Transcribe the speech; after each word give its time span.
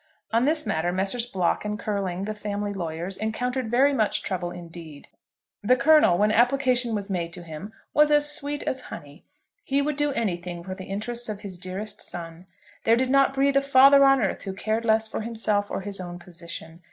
On 0.31 0.45
this 0.45 0.65
matter 0.65 0.91
Messrs. 0.91 1.27
Block 1.27 1.63
and 1.63 1.77
Curling, 1.77 2.25
the 2.25 2.33
family 2.33 2.73
lawyers, 2.73 3.17
encountered 3.17 3.69
very 3.69 3.93
much 3.93 4.23
trouble 4.23 4.49
indeed. 4.49 5.07
The 5.61 5.75
Colonel, 5.75 6.17
when 6.17 6.31
application 6.31 6.95
was 6.95 7.11
made 7.11 7.31
to 7.33 7.43
him, 7.43 7.71
was 7.93 8.09
as 8.09 8.27
sweet 8.31 8.63
as 8.63 8.81
honey. 8.89 9.23
He 9.63 9.79
would 9.79 9.97
do 9.97 10.11
anything 10.13 10.63
for 10.63 10.73
the 10.73 10.85
interests 10.85 11.29
of 11.29 11.41
his 11.41 11.59
dearest 11.59 12.01
son. 12.01 12.47
There 12.83 12.95
did 12.95 13.11
not 13.11 13.35
breathe 13.35 13.57
a 13.57 13.61
father 13.61 14.03
on 14.03 14.19
earth 14.19 14.41
who 14.41 14.53
cared 14.53 14.85
less 14.85 15.07
for 15.07 15.21
himself 15.21 15.69
or 15.69 15.81
his 15.81 15.99
own 16.01 16.17
position. 16.17 16.79